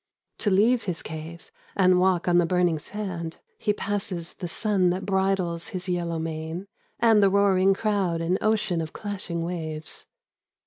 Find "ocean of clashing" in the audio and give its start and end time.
8.41-9.43